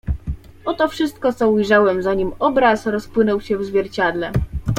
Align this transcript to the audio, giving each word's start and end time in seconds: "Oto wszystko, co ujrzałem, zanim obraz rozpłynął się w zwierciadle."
"Oto 0.65 0.87
wszystko, 0.87 1.33
co 1.33 1.49
ujrzałem, 1.51 2.03
zanim 2.03 2.31
obraz 2.39 2.85
rozpłynął 2.85 3.41
się 3.41 3.57
w 3.57 3.65
zwierciadle." 3.65 4.31